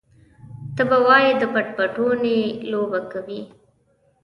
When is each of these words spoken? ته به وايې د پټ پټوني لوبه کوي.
ته 0.75 0.81
به 0.89 0.97
وايې 1.07 1.31
د 1.41 1.43
پټ 1.53 1.67
پټوني 1.77 2.37
لوبه 2.71 2.99
کوي. 3.11 3.41